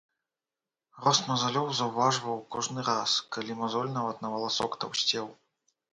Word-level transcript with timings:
Рост 1.07 1.27
мазалёў 1.31 1.67
заўважваў 1.79 2.41
кожны 2.55 2.79
раз, 2.89 3.11
калі 3.37 3.59
мазоль 3.61 3.93
нават 3.99 4.17
на 4.25 4.33
валасок 4.37 4.71
таўсцеў. 4.83 5.29